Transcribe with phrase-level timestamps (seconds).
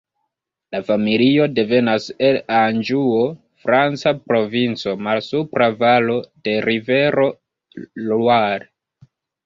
[0.75, 3.21] La familio devenas el Anĵuo,
[3.67, 7.33] franca provinco, malsupra valo de rivero
[8.13, 8.73] Loire.